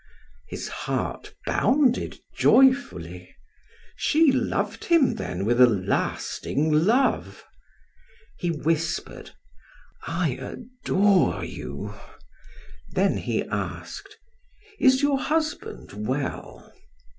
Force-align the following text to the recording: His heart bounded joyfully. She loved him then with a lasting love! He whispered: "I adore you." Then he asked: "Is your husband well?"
His 0.49 0.67
heart 0.67 1.35
bounded 1.45 2.21
joyfully. 2.35 3.35
She 3.95 4.31
loved 4.31 4.85
him 4.85 5.13
then 5.13 5.45
with 5.45 5.61
a 5.61 5.67
lasting 5.69 6.71
love! 6.71 7.45
He 8.39 8.49
whispered: 8.49 9.29
"I 10.07 10.29
adore 10.41 11.45
you." 11.45 11.93
Then 12.89 13.17
he 13.17 13.43
asked: 13.43 14.17
"Is 14.79 15.03
your 15.03 15.19
husband 15.19 15.93
well?" 15.93 16.73